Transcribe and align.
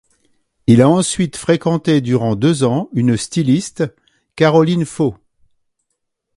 Il 0.65 0.81
a 0.81 0.89
ensuite 0.89 1.37
fréquenté 1.37 2.01
durant 2.01 2.35
deux 2.35 2.63
ans 2.63 2.89
une 2.91 3.17
styliste, 3.17 3.83
Karolyn 4.35 4.83
Pho. 4.83 5.15